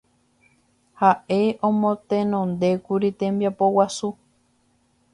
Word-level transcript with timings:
Ha'e 1.01 1.39
omotenondékuri 1.69 3.09
tembiapo 3.19 3.65
guasu 3.73 4.09